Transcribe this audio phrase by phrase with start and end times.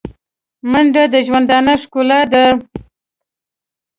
[0.71, 2.45] منډه د ژوندانه ښکلا ده